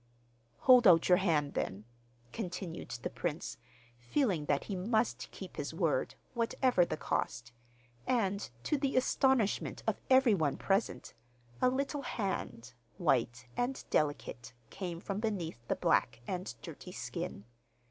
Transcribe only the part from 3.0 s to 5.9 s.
the prince, feeling that he must keep his